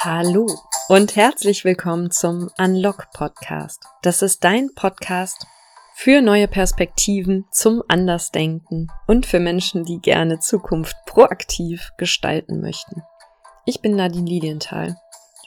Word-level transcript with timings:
Hallo 0.00 0.46
und 0.88 1.16
herzlich 1.16 1.64
willkommen 1.64 2.12
zum 2.12 2.50
Unlock 2.56 3.08
Podcast. 3.12 3.82
Das 4.02 4.22
ist 4.22 4.44
dein 4.44 4.72
Podcast 4.76 5.44
für 5.96 6.20
neue 6.20 6.46
Perspektiven, 6.46 7.46
zum 7.50 7.82
Andersdenken 7.88 8.92
und 9.08 9.26
für 9.26 9.40
Menschen, 9.40 9.84
die 9.84 9.98
gerne 9.98 10.38
Zukunft 10.38 10.94
proaktiv 11.04 11.90
gestalten 11.98 12.60
möchten. 12.60 13.02
Ich 13.66 13.80
bin 13.82 13.96
Nadine 13.96 14.30
Lilienthal, 14.30 14.96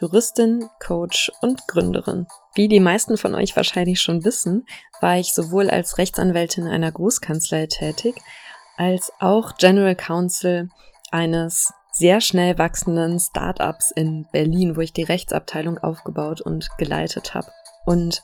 Juristin, 0.01 0.69
Coach 0.85 1.31
und 1.41 1.65
Gründerin. 1.69 2.27
Wie 2.53 2.67
die 2.67 2.81
meisten 2.81 3.15
von 3.15 3.35
euch 3.35 3.55
wahrscheinlich 3.55 4.01
schon 4.01 4.25
wissen, 4.25 4.65
war 4.99 5.17
ich 5.17 5.31
sowohl 5.31 5.69
als 5.69 5.97
Rechtsanwältin 5.97 6.67
einer 6.67 6.91
Großkanzlei 6.91 7.67
tätig, 7.67 8.21
als 8.75 9.13
auch 9.21 9.55
General 9.55 9.95
Counsel 9.95 10.67
eines 11.09 11.71
sehr 11.91 12.21
schnell 12.21 12.57
wachsenden 12.57 13.19
Startups 13.19 13.91
in 13.91 14.25
Berlin, 14.31 14.75
wo 14.75 14.81
ich 14.81 14.93
die 14.93 15.03
Rechtsabteilung 15.03 15.77
aufgebaut 15.77 16.41
und 16.41 16.69
geleitet 16.77 17.33
habe. 17.33 17.51
Und 17.85 18.23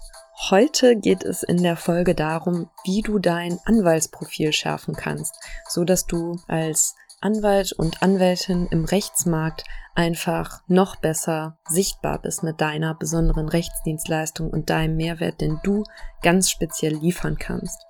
heute 0.49 0.95
geht 0.95 1.23
es 1.23 1.43
in 1.43 1.61
der 1.63 1.75
Folge 1.75 2.15
darum, 2.15 2.69
wie 2.85 3.01
du 3.01 3.19
dein 3.19 3.59
Anwaltsprofil 3.65 4.53
schärfen 4.53 4.95
kannst, 4.95 5.35
so 5.67 5.83
dass 5.83 6.05
du 6.05 6.39
als 6.47 6.95
Anwalt 7.19 7.73
und 7.73 8.03
Anwältin 8.03 8.67
im 8.67 8.85
Rechtsmarkt 8.85 9.63
einfach 9.95 10.61
noch 10.67 10.97
besser 10.97 11.57
sichtbar 11.67 12.21
bist 12.21 12.43
mit 12.43 12.61
deiner 12.61 12.93
besonderen 12.93 13.49
Rechtsdienstleistung 13.49 14.51
und 14.51 14.69
deinem 14.69 14.95
Mehrwert, 14.95 15.41
den 15.41 15.59
du 15.63 15.83
ganz 16.21 16.51
speziell 16.51 16.93
liefern 16.93 17.37
kannst. 17.37 17.81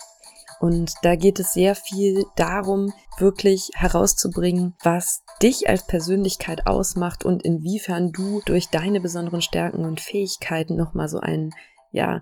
Und 0.60 0.94
da 1.04 1.16
geht 1.16 1.40
es 1.40 1.54
sehr 1.54 1.76
viel 1.76 2.26
darum, 2.36 2.92
wirklich 3.20 3.70
herauszubringen, 3.76 4.76
was 4.84 5.24
dich 5.42 5.70
als 5.70 5.86
Persönlichkeit 5.86 6.66
ausmacht 6.66 7.24
und 7.26 7.44
inwiefern 7.44 8.12
du 8.12 8.42
durch 8.46 8.70
deine 8.70 9.00
besonderen 9.00 9.42
Stärken 9.42 9.86
und 9.86 10.02
Fähigkeiten 10.02 10.76
nochmal 10.76 11.10
so 11.10 11.20
einen, 11.20 11.52
ja, 11.92 12.22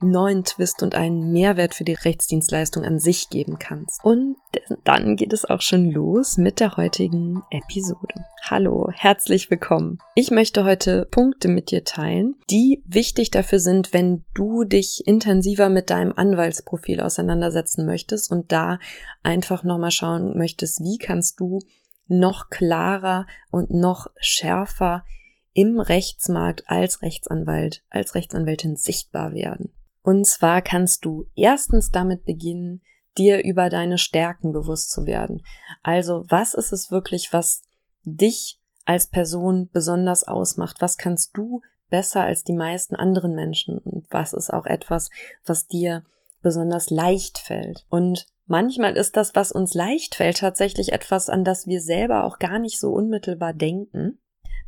neuen 0.00 0.44
Twist 0.44 0.82
und 0.82 0.94
einen 0.94 1.32
Mehrwert 1.32 1.74
für 1.74 1.84
die 1.84 1.94
Rechtsdienstleistung 1.94 2.84
an 2.84 2.98
sich 2.98 3.30
geben 3.30 3.58
kannst. 3.58 4.04
Und 4.04 4.36
dann 4.84 5.16
geht 5.16 5.32
es 5.32 5.44
auch 5.44 5.60
schon 5.60 5.90
los 5.90 6.36
mit 6.36 6.60
der 6.60 6.76
heutigen 6.76 7.42
Episode. 7.50 8.14
Hallo, 8.42 8.90
herzlich 8.92 9.50
willkommen. 9.50 9.98
Ich 10.14 10.30
möchte 10.30 10.64
heute 10.64 11.06
Punkte 11.10 11.48
mit 11.48 11.70
dir 11.70 11.84
teilen, 11.84 12.36
die 12.50 12.82
wichtig 12.86 13.30
dafür 13.30 13.58
sind, 13.58 13.92
wenn 13.92 14.24
du 14.34 14.64
dich 14.64 15.06
intensiver 15.06 15.68
mit 15.68 15.90
deinem 15.90 16.12
Anwaltsprofil 16.14 17.00
auseinandersetzen 17.00 17.86
möchtest 17.86 18.30
und 18.30 18.52
da 18.52 18.78
einfach 19.22 19.64
nochmal 19.64 19.90
schauen 19.90 20.36
möchtest, 20.36 20.80
wie 20.80 20.98
kannst 20.98 21.40
du 21.40 21.60
noch 22.08 22.50
klarer 22.50 23.26
und 23.50 23.70
noch 23.70 24.08
schärfer 24.20 25.04
im 25.52 25.80
Rechtsmarkt 25.80 26.64
als 26.66 27.00
Rechtsanwalt, 27.00 27.82
als 27.88 28.14
Rechtsanwältin 28.14 28.76
sichtbar 28.76 29.32
werden. 29.32 29.72
Und 30.06 30.24
zwar 30.24 30.62
kannst 30.62 31.04
du 31.04 31.26
erstens 31.34 31.90
damit 31.90 32.24
beginnen, 32.24 32.80
dir 33.18 33.42
über 33.42 33.68
deine 33.68 33.98
Stärken 33.98 34.52
bewusst 34.52 34.92
zu 34.92 35.04
werden. 35.04 35.42
Also 35.82 36.24
was 36.28 36.54
ist 36.54 36.72
es 36.72 36.92
wirklich, 36.92 37.32
was 37.32 37.62
dich 38.04 38.60
als 38.84 39.08
Person 39.08 39.68
besonders 39.72 40.22
ausmacht? 40.22 40.76
Was 40.78 40.96
kannst 40.96 41.36
du 41.36 41.60
besser 41.90 42.22
als 42.22 42.44
die 42.44 42.52
meisten 42.52 42.94
anderen 42.94 43.34
Menschen? 43.34 43.78
Und 43.78 44.06
was 44.08 44.32
ist 44.32 44.52
auch 44.52 44.66
etwas, 44.66 45.10
was 45.44 45.66
dir 45.66 46.04
besonders 46.40 46.90
leicht 46.90 47.38
fällt? 47.38 47.84
Und 47.88 48.26
manchmal 48.46 48.96
ist 48.96 49.16
das, 49.16 49.34
was 49.34 49.50
uns 49.50 49.74
leicht 49.74 50.14
fällt, 50.14 50.38
tatsächlich 50.38 50.92
etwas, 50.92 51.28
an 51.28 51.42
das 51.42 51.66
wir 51.66 51.80
selber 51.80 52.22
auch 52.22 52.38
gar 52.38 52.60
nicht 52.60 52.78
so 52.78 52.92
unmittelbar 52.92 53.54
denken. 53.54 54.20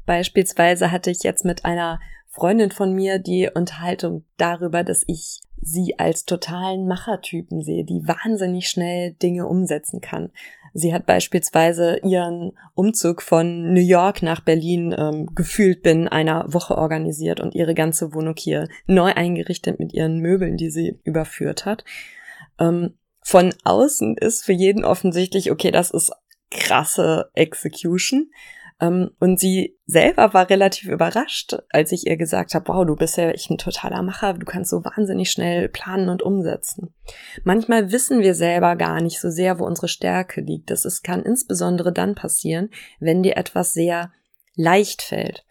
Beispielsweise 0.05 0.91
hatte 0.91 1.13
ich 1.13 1.23
jetzt 1.23 1.45
mit 1.45 1.65
einer 1.65 2.01
Freundin 2.39 2.71
von 2.71 2.95
mir 2.95 3.19
die 3.19 3.51
Unterhaltung 3.53 4.25
darüber, 4.37 4.85
dass 4.85 5.03
ich 5.09 5.41
sie 5.61 5.99
als 5.99 6.25
totalen 6.25 6.87
Machertypen 6.87 7.63
sehe, 7.63 7.85
die 7.85 8.07
wahnsinnig 8.07 8.69
schnell 8.69 9.15
Dinge 9.15 9.47
umsetzen 9.47 10.01
kann. 10.01 10.31
Sie 10.73 10.95
hat 10.95 11.05
beispielsweise 11.05 11.99
ihren 12.05 12.53
Umzug 12.75 13.23
von 13.23 13.73
New 13.73 13.81
York 13.81 14.23
nach 14.23 14.41
Berlin 14.41 14.95
ähm, 14.97 15.27
gefühlt 15.35 15.83
binnen 15.83 16.07
einer 16.07 16.45
Woche 16.53 16.79
organisiert 16.79 17.41
und 17.41 17.57
ihre 17.57 17.75
ganze 17.75 18.15
Wohnung 18.15 18.35
hier 18.39 18.69
neu 18.87 19.13
eingerichtet 19.13 19.81
mit 19.81 19.93
ihren 19.93 20.21
Möbeln, 20.21 20.57
die 20.57 20.71
sie 20.71 21.01
überführt 21.03 21.67
hat. 21.67 21.85
Ähm, 22.61 22.95
von 23.21 23.53
außen 23.65 24.17
ist 24.17 24.45
für 24.45 24.53
jeden 24.53 24.85
offensichtlich, 24.85 25.51
okay, 25.51 25.73
das 25.73 25.91
ist 25.91 26.13
krasse 26.51 27.31
Execution. 27.35 28.31
Ähm, 28.81 29.11
und 29.19 29.41
sie 29.41 29.77
selber 29.87 30.35
war 30.35 30.49
relativ 30.49 30.89
überrascht, 30.89 31.57
als 31.71 31.93
ich 31.93 32.07
ihr 32.07 32.17
gesagt 32.17 32.55
habe, 32.55 32.69
wow, 32.69 32.87
du 32.87 32.95
bist 32.95 33.17
ja 33.17 33.31
echt 33.31 33.51
ein 33.51 33.59
totaler 33.59 34.03
Macher, 34.03 34.35
du 34.35 34.47
kannst 34.47 34.71
so 34.71 34.85
wahnsinnig 34.85 35.31
schnell 35.31 35.69
planen 35.69 36.09
und 36.09 36.23
umsetzen. 36.23 36.95
Manchmal 37.45 37.91
wissen 37.91 38.21
wir 38.21 38.35
selber 38.35 38.77
gar 38.77 39.01
nicht 39.01 39.21
so 39.21 39.31
sehr, 39.31 39.59
wo 39.59 39.65
unsere 39.65 39.89
Stärke 39.89 40.41
liegt. 40.41 40.71
Das 40.71 40.85
ist, 40.85 41.03
kann 41.03 41.23
insbesondere 41.23 41.93
dann 41.93 42.15
passieren, 42.15 42.71
wenn 43.01 43.23
dir 43.23 43.37
etwas 43.37 43.73
sehr 43.73 44.13
leicht 44.55 45.03
fällt. 45.03 45.45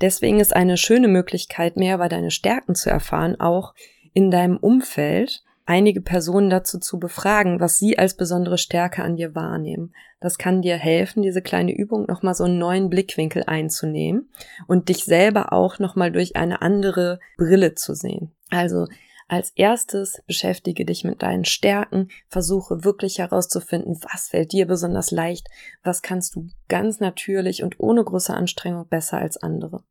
Deswegen 0.00 0.40
ist 0.40 0.54
eine 0.54 0.76
schöne 0.76 1.08
Möglichkeit, 1.08 1.76
mehr 1.76 1.94
über 1.94 2.08
deine 2.08 2.30
Stärken 2.30 2.74
zu 2.74 2.90
erfahren, 2.90 3.40
auch 3.40 3.74
in 4.12 4.30
deinem 4.30 4.56
Umfeld 4.56 5.42
einige 5.66 6.00
Personen 6.00 6.50
dazu 6.50 6.78
zu 6.78 6.98
befragen, 6.98 7.60
was 7.60 7.78
sie 7.78 7.98
als 7.98 8.14
besondere 8.14 8.58
Stärke 8.58 9.02
an 9.02 9.16
dir 9.16 9.34
wahrnehmen. 9.34 9.94
Das 10.20 10.38
kann 10.38 10.62
dir 10.62 10.76
helfen, 10.76 11.22
diese 11.22 11.42
kleine 11.42 11.74
Übung 11.74 12.06
nochmal 12.06 12.34
so 12.34 12.44
einen 12.44 12.58
neuen 12.58 12.90
Blickwinkel 12.90 13.44
einzunehmen 13.46 14.30
und 14.66 14.88
dich 14.88 15.04
selber 15.04 15.52
auch 15.52 15.78
nochmal 15.78 16.12
durch 16.12 16.36
eine 16.36 16.62
andere 16.62 17.18
Brille 17.36 17.74
zu 17.74 17.94
sehen. 17.94 18.32
Also 18.50 18.86
als 19.26 19.52
erstes 19.56 20.22
beschäftige 20.26 20.84
dich 20.84 21.02
mit 21.02 21.22
deinen 21.22 21.46
Stärken, 21.46 22.08
versuche 22.28 22.84
wirklich 22.84 23.18
herauszufinden, 23.18 23.98
was 24.12 24.28
fällt 24.28 24.52
dir 24.52 24.66
besonders 24.66 25.10
leicht, 25.10 25.48
was 25.82 26.02
kannst 26.02 26.36
du 26.36 26.48
ganz 26.68 27.00
natürlich 27.00 27.62
und 27.62 27.80
ohne 27.80 28.04
große 28.04 28.34
Anstrengung 28.34 28.86
besser 28.86 29.18
als 29.18 29.38
andere. 29.38 29.82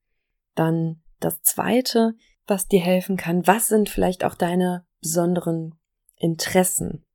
Dann 0.54 1.02
das 1.20 1.42
zweite, 1.42 2.14
was 2.46 2.68
dir 2.68 2.82
helfen 2.82 3.18
kann, 3.18 3.48
was 3.48 3.68
sind 3.68 3.90
vielleicht 3.90 4.24
auch 4.24 4.36
deine 4.36 4.86
besonderen 5.04 5.76
Interessen 6.16 7.06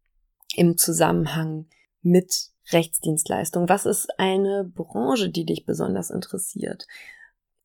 im 0.55 0.79
Zusammenhang 0.79 1.67
mit 2.03 2.51
Rechtsdienstleistung? 2.71 3.69
Was 3.69 3.87
ist 3.87 4.09
eine 4.19 4.65
Branche, 4.65 5.31
die 5.31 5.45
dich 5.45 5.65
besonders 5.65 6.11
interessiert? 6.11 6.87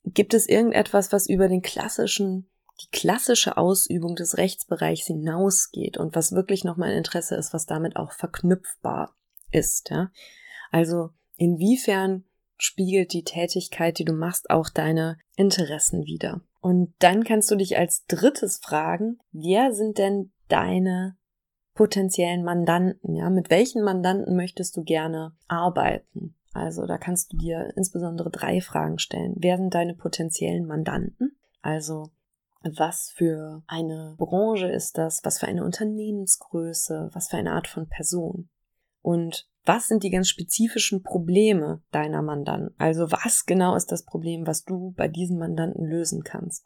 Gibt 0.06 0.34
es 0.34 0.48
irgendetwas, 0.48 1.12
was 1.12 1.28
über 1.28 1.48
den 1.48 1.62
klassischen, 1.62 2.50
die 2.82 2.90
klassische 2.92 3.58
Ausübung 3.58 4.16
des 4.16 4.38
Rechtsbereichs 4.38 5.06
hinausgeht 5.06 5.98
und 5.98 6.16
was 6.16 6.32
wirklich 6.32 6.64
nochmal 6.64 6.90
ein 6.90 6.98
Interesse 6.98 7.36
ist, 7.36 7.54
was 7.54 7.66
damit 7.66 7.96
auch 7.96 8.12
verknüpfbar 8.12 9.16
ist? 9.52 9.90
Ja? 9.92 10.12
Also 10.72 11.12
inwiefern 11.36 12.24
spiegelt 12.58 13.14
die 13.14 13.24
Tätigkeit, 13.24 14.00
die 14.00 14.06
du 14.06 14.14
machst, 14.14 14.50
auch 14.50 14.70
deine 14.70 15.18
Interessen 15.36 16.06
wider? 16.06 16.42
Und 16.64 16.94
dann 17.00 17.26
kannst 17.26 17.52
du 17.52 17.58
dich 17.58 17.78
als 17.78 18.06
drittes 18.06 18.60
fragen, 18.60 19.20
wer 19.34 19.74
sind 19.74 19.98
denn 19.98 20.32
deine 20.48 21.18
potenziellen 21.74 22.46
Mandanten? 22.46 23.18
Ja, 23.18 23.30
mit 23.30 23.50
welchen 23.50 23.84
Mandanten 23.84 24.38
möchtest 24.38 24.78
du 24.78 24.84
gerne 24.86 25.36
arbeiten? 25.50 26.38
Also 26.54 26.86
da 26.86 26.98
kannst 26.98 27.34
du 27.34 27.38
dir 27.38 27.74
insbesondere 27.76 28.32
drei 28.32 28.62
Fragen 28.62 28.98
stellen. 28.98 29.34
Wer 29.36 29.58
sind 29.58 29.74
deine 29.74 29.94
potenziellen 29.94 30.66
Mandanten? 30.66 31.38
Also 31.62 32.12
was 32.62 33.12
für 33.14 33.62
eine 33.68 34.16
Branche 34.18 34.68
ist 34.70 34.98
das? 34.98 35.20
Was 35.26 35.40
für 35.40 35.48
eine 35.48 35.66
Unternehmensgröße? 35.66 37.10
Was 37.12 37.28
für 37.28 37.36
eine 37.36 37.52
Art 37.52 37.68
von 37.68 37.90
Person? 37.90 38.48
Und 39.02 39.50
was 39.66 39.88
sind 39.88 40.04
die 40.04 40.10
ganz 40.10 40.28
spezifischen 40.28 41.04
Probleme 41.04 41.82
deiner 41.92 42.22
Mandanten? 42.22 42.76
Also 42.78 43.12
was 43.12 43.46
genau 43.46 43.76
ist 43.76 43.92
das 43.92 44.04
Problem, 44.04 44.46
was 44.46 44.64
du 44.64 44.94
bei 44.96 45.08
diesen 45.08 45.38
Mandanten 45.38 45.86
lösen 45.86 46.24
kannst? 46.24 46.66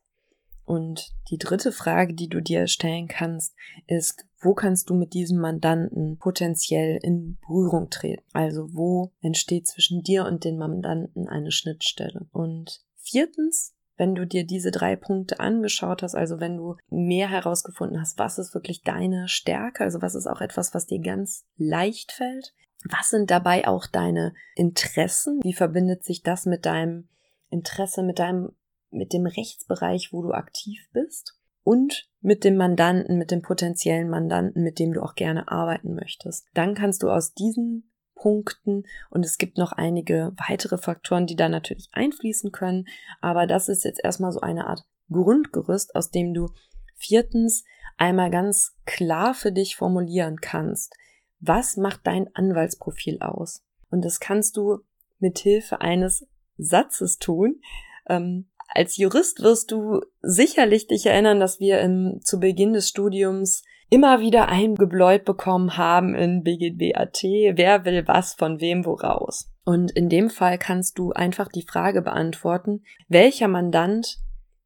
Und 0.66 1.14
die 1.32 1.38
dritte 1.38 1.72
Frage, 1.72 2.14
die 2.14 2.28
du 2.28 2.42
dir 2.42 2.68
stellen 2.68 3.08
kannst, 3.08 3.56
ist, 3.88 4.26
wo 4.42 4.54
kannst 4.54 4.90
du 4.90 4.96
mit 4.96 5.14
diesem 5.14 5.40
Mandanten 5.40 6.18
potenziell 6.18 7.00
in 7.02 7.38
Berührung 7.48 7.90
treten? 7.90 8.24
Also 8.34 8.68
wo 8.74 9.14
entsteht 9.22 9.66
zwischen 9.66 10.04
dir 10.04 10.26
und 10.26 10.44
den 10.44 10.58
Mandanten 10.58 11.30
eine 11.30 11.52
Schnittstelle? 11.52 12.28
Und 12.34 12.82
viertens, 12.98 13.76
wenn 13.96 14.14
du 14.14 14.28
dir 14.28 14.46
diese 14.46 14.72
drei 14.72 14.98
Punkte 14.98 15.40
angeschaut 15.40 16.04
hast, 16.04 16.16
also 16.16 16.42
wenn 16.42 16.58
du 16.58 16.76
mehr 16.90 17.30
herausgefunden 17.30 18.02
hast, 18.02 18.20
was 18.20 18.38
ist 18.38 18.54
wirklich 18.54 18.84
deine 18.84 19.30
Stärke, 19.30 19.86
also 19.86 20.02
was 20.02 20.16
ist 20.16 20.28
auch 20.28 20.42
etwas, 20.42 20.74
was 20.74 20.86
dir 20.86 21.00
ganz 21.00 21.46
leicht 21.56 22.12
fällt, 22.12 22.54
was 22.84 23.10
sind 23.10 23.32
dabei 23.32 23.68
auch 23.68 23.88
deine 23.88 24.34
Interessen? 24.56 25.40
Wie 25.44 25.54
verbindet 25.54 26.04
sich 26.04 26.24
das 26.24 26.46
mit 26.46 26.66
deinem 26.66 27.10
Interesse, 27.50 28.04
mit 28.04 28.20
deinem, 28.20 28.52
mit 28.92 29.14
dem 29.14 29.26
Rechtsbereich, 29.26 30.10
wo 30.12 30.22
du 30.22 30.32
aktiv 30.32 30.88
bist? 30.94 31.34
Und 31.64 32.10
mit 32.22 32.46
dem 32.46 32.56
Mandanten, 32.56 33.18
mit 33.18 33.32
dem 33.32 33.42
potenziellen 33.42 34.10
Mandanten, 34.10 34.64
mit 34.64 34.80
dem 34.80 34.94
du 34.94 35.02
auch 35.02 35.16
gerne 35.16 35.50
arbeiten 35.52 35.96
möchtest. 35.96 36.46
Dann 36.54 36.76
kannst 36.76 37.04
du 37.04 37.10
aus 37.10 37.34
diesen 37.34 37.92
Punkten 38.16 38.84
und 39.10 39.26
es 39.26 39.38
gibt 39.38 39.58
noch 39.58 39.74
einige 39.74 40.34
weitere 40.48 40.78
Faktoren, 40.78 41.28
die 41.28 41.36
da 41.36 41.50
natürlich 41.50 41.90
einfließen 41.92 42.52
können, 42.52 42.88
aber 43.22 43.48
das 43.48 43.70
ist 43.70 43.84
jetzt 43.84 44.04
erstmal 44.04 44.32
so 44.32 44.40
eine 44.40 44.68
Art 44.68 44.86
Grundgerüst, 45.10 45.96
aus 45.96 46.10
dem 46.10 46.34
du 46.34 46.50
viertens 46.96 47.64
einmal 47.98 48.30
ganz 48.30 48.76
klar 48.86 49.34
für 49.34 49.52
dich 49.52 49.76
formulieren 49.76 50.38
kannst. 50.42 50.96
Was 51.40 51.78
macht 51.78 52.02
dein 52.04 52.34
Anwaltsprofil 52.34 53.20
aus? 53.20 53.64
Und 53.90 54.04
das 54.04 54.20
kannst 54.20 54.58
du 54.58 54.80
mit 55.20 55.40
Hilfe 55.40 55.82
eines 55.82 56.28
Satzes 56.58 57.18
tun. 57.20 57.62
Ähm, 58.08 58.50
als 58.68 58.98
Jurist 58.98 59.42
wirst 59.42 59.72
du 59.72 60.02
sicherlich 60.22 60.88
dich 60.88 61.06
erinnern, 61.06 61.40
dass 61.40 61.60
wir 61.60 61.80
im, 61.80 62.20
zu 62.24 62.40
Beginn 62.40 62.74
des 62.74 62.90
Studiums 62.90 63.64
immer 63.90 64.20
wieder 64.20 64.50
eingebläut 64.50 65.24
bekommen 65.24 65.78
haben 65.78 66.14
in 66.14 66.44
BGBAT, 66.44 67.24
wer 67.24 67.86
will 67.86 68.06
was 68.08 68.34
von 68.34 68.60
wem 68.60 68.86
woraus. 68.86 69.50
Und 69.64 69.92
in 69.92 70.10
dem 70.10 70.30
Fall 70.30 70.58
kannst 70.58 70.98
du 70.98 71.12
einfach 71.14 71.48
die 71.48 71.66
Frage 71.66 72.02
beantworten, 72.02 72.84
welcher 73.08 73.48
Mandant 73.48 74.20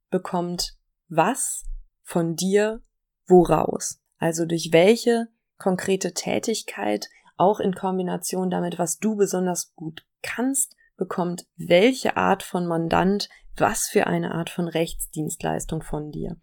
bekommt 0.10 0.76
was 1.08 1.66
von 2.04 2.36
dir 2.36 2.82
woraus? 3.28 4.02
Also 4.18 4.46
durch 4.46 4.70
welche 4.72 5.28
konkrete 5.62 6.14
Tätigkeit, 6.14 7.08
auch 7.38 7.60
in 7.60 7.76
Kombination 7.76 8.50
damit, 8.50 8.80
was 8.80 8.98
du 8.98 9.16
besonders 9.16 9.74
gut 9.76 10.04
kannst, 10.24 10.76
bekommt 10.98 11.46
welche 11.56 12.18
Art 12.18 12.42
von 12.42 12.66
Mandant 12.66 13.30
was 13.58 13.88
für 13.88 14.08
eine 14.08 14.34
Art 14.34 14.50
von 14.50 14.68
Rechtsdienstleistung 14.68 15.84
von 15.84 16.12
dir. 16.12 16.38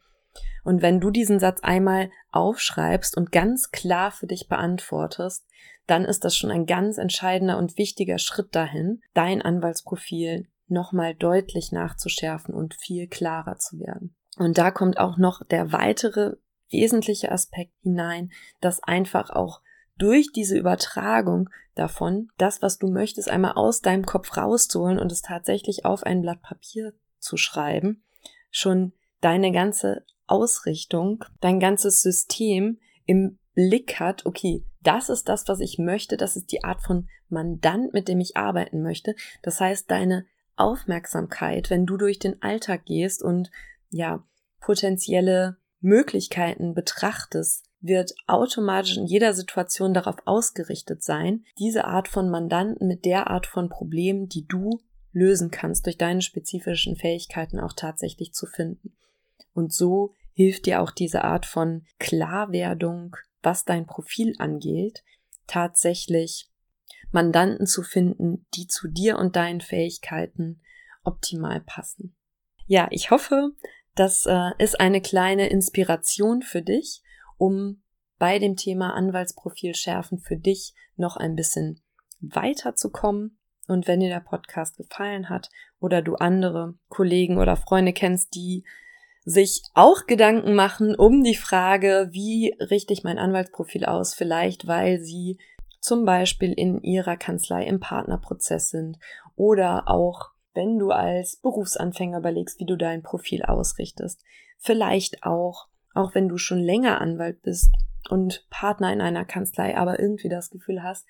Und 0.62 0.82
wenn 0.82 1.00
du 1.00 1.11
diesen 1.11 1.41
Satz 1.41 1.61
einmal 1.62 2.11
aufschreibst 2.31 3.17
und 3.17 3.32
ganz 3.32 3.70
klar 3.70 4.12
für 4.12 4.26
dich 4.26 4.49
beantwortest, 4.49 5.44
dann 5.87 6.05
ist 6.05 6.25
das 6.25 6.37
schon 6.37 6.50
ein 6.50 6.67
ganz 6.67 6.99
entscheidender 6.99 7.59
und 7.59 7.76
wichtiger 7.79 8.19
Schritt 8.19 8.55
dahin, 8.55 9.00
dein 9.15 9.43
Anwaltsprofil 9.43 10.47
nochmal 10.69 11.15
deutlich 11.15 11.73
nachzuschärfen 11.73 12.55
und 12.55 12.75
viel 12.75 13.09
klarer 13.09 13.56
zu 13.56 13.81
werden. 13.81 14.15
Und 14.37 14.59
da 14.59 14.70
kommt 14.70 14.99
auch 14.99 15.17
noch 15.17 15.44
der 15.44 15.73
weitere 15.73 16.37
wesentliche 16.70 17.32
Aspekt 17.32 17.73
hinein, 17.82 18.31
dass 18.61 18.82
einfach 18.82 19.31
auch 19.31 19.61
durch 19.97 20.32
diese 20.32 20.56
Übertragung 20.56 21.50
davon, 21.75 22.29
das, 22.38 22.62
was 22.62 22.79
du 22.79 22.88
möchtest, 22.88 23.29
einmal 23.29 23.53
aus 23.53 23.81
deinem 23.81 24.06
Kopf 24.06 24.37
rauszuholen 24.37 24.99
und 24.99 25.12
es 25.12 25.23
tatsächlich 25.23 25.85
auf 25.85 26.05
ein 26.05 26.23
Blatt 26.23 26.43
Papier 26.43 26.94
zu 27.19 27.37
schreiben, 27.37 28.03
schon 28.50 28.93
deine 29.20 29.53
ganze 29.53 30.05
Ausrichtung, 30.26 31.25
dein 31.41 31.59
ganzes 31.59 32.03
System 32.03 32.79
im 33.06 33.38
Blick 33.55 33.99
hat, 33.99 34.26
okay, 34.26 34.65
das 34.82 35.09
ist 35.09 35.29
das, 35.29 35.49
was 35.49 35.61
ich 35.61 35.79
möchte, 35.79 36.17
das 36.17 36.37
ist 36.37 36.53
die 36.53 36.62
Art 36.62 36.81
von 36.81 37.09
Mandant, 37.29 37.93
mit 37.93 38.09
dem 38.09 38.20
ich 38.20 38.37
arbeiten 38.37 38.82
möchte. 38.82 39.17
Das 39.43 39.61
heißt, 39.61 39.91
deine 39.91 40.26
Aufmerksamkeit, 40.56 41.70
wenn 41.70 41.87
du 41.87 41.97
durch 41.97 42.19
den 42.19 42.41
Alltag 42.43 42.85
gehst 42.85 43.23
und 43.23 43.50
ja, 43.91 44.25
potenzielle 44.61 45.56
Möglichkeiten 45.81 46.75
betrachtest, 46.75 47.65
wird 47.81 48.13
automatisch 48.27 48.97
in 48.97 49.07
jeder 49.07 49.35
Situation 49.35 49.95
darauf 49.95 50.17
ausgerichtet 50.25 51.03
sein, 51.03 51.45
diese 51.59 51.85
Art 51.85 52.09
von 52.09 52.29
Mandanten 52.29 52.89
mit 52.89 53.05
der 53.05 53.29
Art 53.29 53.47
von 53.47 53.69
Problemen, 53.69 54.29
die 54.29 54.47
du 54.47 54.81
lösen 55.13 55.51
kannst, 55.51 55.87
durch 55.87 55.97
deine 55.97 56.23
spezifischen 56.23 56.97
Fähigkeiten 56.97 57.61
auch 57.61 57.73
tatsächlich 57.73 58.33
zu 58.33 58.47
finden. 58.47 58.97
Und 59.55 59.73
so 59.73 60.15
hilft 60.35 60.67
dir 60.67 60.83
auch 60.83 60.91
diese 60.91 61.25
Art 61.25 61.47
von 61.47 61.85
Klarwerdung, 61.99 63.17
was 63.43 63.65
dein 63.65 63.87
Profil 63.87 64.35
angeht, 64.39 65.05
tatsächlich 65.47 66.51
Mandanten 67.11 67.67
zu 67.67 67.83
finden, 67.83 68.47
die 68.55 68.67
zu 68.67 68.89
dir 68.89 69.19
und 69.19 69.37
deinen 69.37 69.61
Fähigkeiten 69.61 70.61
optimal 71.05 71.61
passen. 71.61 72.15
Ja, 72.67 72.89
ich 72.91 73.11
hoffe, 73.11 73.53
das 73.99 74.27
äh, 74.27 74.50
ist 74.59 74.81
eine 74.81 75.00
kleine 75.00 75.49
Inspiration 75.49 76.43
für 76.43 76.62
dich, 76.62 77.03
um 77.37 77.83
bei 78.19 78.39
dem 78.39 78.56
Thema 78.56 78.95
Anwaltsprofil 78.95 79.75
schärfen 79.75 80.19
für 80.19 80.37
dich 80.37 80.75
noch 80.97 81.17
ein 81.17 81.35
bisschen 81.35 81.81
weiterzukommen. 82.21 83.39
Und 83.67 83.87
wenn 83.87 84.00
dir 84.00 84.09
der 84.09 84.21
Podcast 84.21 84.77
gefallen 84.77 85.29
hat 85.29 85.50
oder 85.79 86.03
du 86.03 86.15
andere 86.15 86.75
Kollegen 86.89 87.39
oder 87.39 87.56
Freunde 87.56 87.93
kennst, 87.93 88.35
die 88.35 88.65
sich 89.25 89.62
auch 89.75 90.06
Gedanken 90.06 90.55
machen 90.55 90.94
um 90.94 91.23
die 91.23 91.37
Frage, 91.37 92.09
wie 92.12 92.55
richte 92.59 92.93
ich 92.93 93.05
mein 93.05 93.19
Anwaltsprofil 93.19 93.85
aus, 93.85 94.15
vielleicht 94.15 94.67
weil 94.67 95.01
sie 95.01 95.39
zum 95.81 96.05
Beispiel 96.05 96.53
in 96.53 96.81
ihrer 96.83 97.17
Kanzlei 97.17 97.65
im 97.65 97.79
Partnerprozess 97.79 98.71
sind 98.71 98.99
oder 99.37 99.89
auch 99.89 100.31
wenn 100.55 100.79
du 100.79 100.91
als 100.91 101.37
Berufsanfänger 101.37 102.19
überlegst, 102.19 102.59
wie 102.61 102.67
du 102.67 102.77
dein 102.77 103.03
Profil 103.03 103.43
ausrichtest. 103.43 104.23
Vielleicht 104.59 105.23
auch, 105.23 105.69
auch 105.95 106.15
wenn 106.15 106.29
du 106.29 106.39
schon 106.39 106.59
länger 106.59 107.00
Anwalt 107.00 107.43
bist 107.43 107.73
und 108.11 108.47
Partner 108.50 108.93
in 108.93 109.00
einer 109.00 109.25
Kanzlei, 109.25 109.77
aber 109.77 110.00
irgendwie 110.00 110.29
das 110.29 110.50
Gefühl 110.50 110.83
hast, 110.83 111.06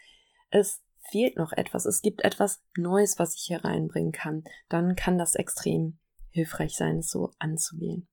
es 0.50 0.82
fehlt 1.10 1.36
noch 1.36 1.52
etwas, 1.52 1.86
es 1.86 2.02
gibt 2.02 2.24
etwas 2.24 2.62
Neues, 2.76 3.18
was 3.18 3.34
ich 3.34 3.42
hier 3.46 3.64
reinbringen 3.64 4.12
kann, 4.12 4.44
dann 4.68 4.96
kann 4.96 5.18
das 5.18 5.34
extrem 5.34 5.98
hilfreich 6.30 6.76
sein, 6.76 6.98
es 6.98 7.10
so 7.10 7.32
anzugehen. 7.38 8.08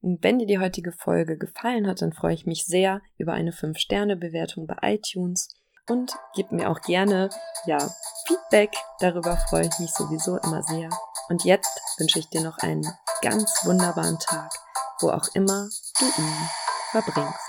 Und 0.00 0.22
wenn 0.22 0.38
dir 0.38 0.46
die 0.46 0.58
heutige 0.58 0.92
Folge 0.92 1.38
gefallen 1.38 1.86
hat, 1.86 2.02
dann 2.02 2.12
freue 2.12 2.34
ich 2.34 2.44
mich 2.44 2.66
sehr 2.66 3.00
über 3.16 3.32
eine 3.32 3.52
5-Sterne-Bewertung 3.52 4.66
bei 4.66 4.76
iTunes 4.82 5.48
und 5.88 6.12
gib 6.34 6.52
mir 6.52 6.70
auch 6.70 6.80
gerne, 6.82 7.30
ja, 7.66 7.78
Feedback. 8.26 8.74
Darüber 9.00 9.36
freue 9.36 9.66
ich 9.66 9.78
mich 9.78 9.92
sowieso 9.92 10.38
immer 10.38 10.62
sehr. 10.62 10.90
Und 11.28 11.44
jetzt 11.44 11.80
wünsche 11.98 12.18
ich 12.18 12.28
dir 12.28 12.42
noch 12.42 12.58
einen 12.58 12.86
ganz 13.22 13.50
wunderbaren 13.64 14.18
Tag, 14.18 14.52
wo 15.00 15.10
auch 15.10 15.28
immer 15.34 15.68
du 15.98 16.04
ihn 16.04 16.48
verbringst. 16.90 17.43